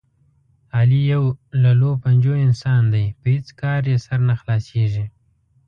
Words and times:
علي 0.77 1.01
یو 1.13 1.23
للوپنجو 1.61 2.33
انسان 2.45 2.81
دی، 2.93 3.05
په 3.19 3.27
هېڅ 3.33 3.47
کار 3.61 3.81
یې 3.91 3.97
سر 4.05 4.19
نه 4.29 4.35
خلاصېږي. 4.41 5.05